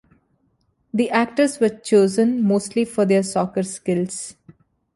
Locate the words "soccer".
3.21-3.61